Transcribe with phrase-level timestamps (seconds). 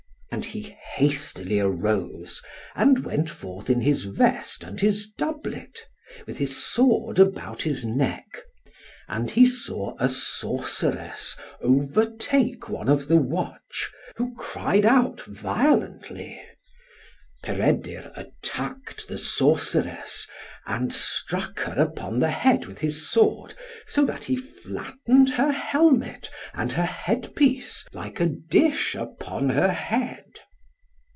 [0.33, 2.41] And he hastily arose,
[2.73, 5.85] and went forth in his vest and his doublet,
[6.25, 8.41] with his sword about his neck,
[9.09, 16.41] and he saw a sorceress overtake one of the watch, who cried out violently.
[17.43, 20.27] Peredur attacked the sorceress,
[20.67, 23.51] and struck her upon the head with his sword,
[23.87, 30.23] so that he flattened her helmet and her headpiece like a dish upon her head.